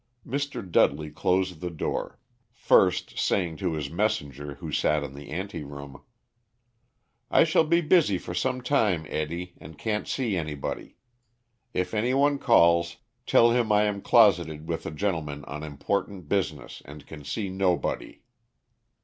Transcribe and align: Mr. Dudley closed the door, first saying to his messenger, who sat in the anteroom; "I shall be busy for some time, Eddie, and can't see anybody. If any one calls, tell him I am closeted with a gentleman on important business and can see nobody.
Mr. 0.25 0.67
Dudley 0.67 1.11
closed 1.11 1.59
the 1.59 1.69
door, 1.69 2.17
first 2.51 3.19
saying 3.19 3.55
to 3.57 3.73
his 3.73 3.91
messenger, 3.91 4.55
who 4.55 4.71
sat 4.71 5.03
in 5.03 5.13
the 5.13 5.29
anteroom; 5.29 6.01
"I 7.29 7.43
shall 7.43 7.65
be 7.65 7.81
busy 7.81 8.17
for 8.17 8.33
some 8.33 8.61
time, 8.61 9.05
Eddie, 9.09 9.53
and 9.59 9.77
can't 9.77 10.07
see 10.07 10.35
anybody. 10.35 10.97
If 11.71 11.93
any 11.93 12.15
one 12.15 12.39
calls, 12.39 12.97
tell 13.27 13.51
him 13.51 13.71
I 13.71 13.83
am 13.83 14.01
closeted 14.01 14.67
with 14.67 14.87
a 14.87 14.91
gentleman 14.91 15.45
on 15.45 15.61
important 15.61 16.27
business 16.27 16.81
and 16.85 17.05
can 17.05 17.23
see 17.23 17.49
nobody. 17.49 18.23